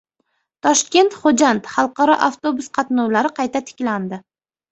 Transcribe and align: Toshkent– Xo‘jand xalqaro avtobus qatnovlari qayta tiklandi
Toshkent– 0.67 1.17
Xo‘jand 1.25 1.67
xalqaro 1.75 2.15
avtobus 2.29 2.71
qatnovlari 2.77 3.33
qayta 3.41 3.65
tiklandi 3.71 4.21